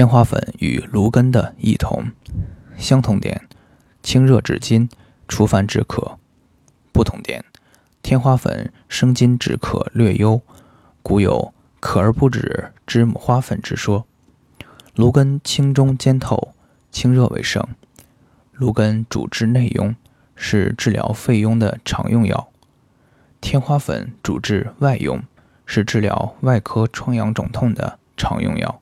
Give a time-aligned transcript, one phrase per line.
[0.00, 2.10] 天花粉与芦根的异同，
[2.78, 3.46] 相同点：
[4.02, 4.88] 清热止津、
[5.28, 6.16] 除烦止渴；
[6.90, 7.44] 不同点：
[8.00, 10.40] 天花粉生津止渴略优，
[11.02, 14.06] 古有“渴而不止，知母花粉”之说。
[14.94, 16.54] 芦根清中兼透，
[16.90, 17.62] 清热为盛。
[18.54, 19.96] 芦根主治内痈，
[20.34, 22.48] 是治疗肺痈的常用药；
[23.42, 25.20] 天花粉主治外痈，
[25.66, 28.80] 是治疗外科疮疡肿痛的常用药。